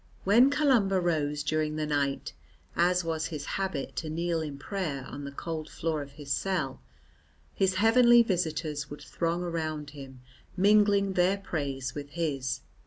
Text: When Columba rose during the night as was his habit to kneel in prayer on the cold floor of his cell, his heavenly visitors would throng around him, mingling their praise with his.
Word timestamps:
When 0.23 0.49
Columba 0.49 0.99
rose 0.99 1.43
during 1.43 1.75
the 1.75 1.85
night 1.85 2.33
as 2.75 3.03
was 3.03 3.27
his 3.27 3.45
habit 3.45 3.95
to 3.97 4.09
kneel 4.09 4.41
in 4.41 4.57
prayer 4.57 5.05
on 5.07 5.25
the 5.25 5.31
cold 5.31 5.69
floor 5.69 6.01
of 6.01 6.13
his 6.13 6.33
cell, 6.33 6.81
his 7.53 7.75
heavenly 7.75 8.23
visitors 8.23 8.89
would 8.89 9.03
throng 9.03 9.43
around 9.43 9.91
him, 9.91 10.21
mingling 10.57 11.13
their 11.13 11.37
praise 11.37 11.93
with 11.93 12.09
his. 12.13 12.61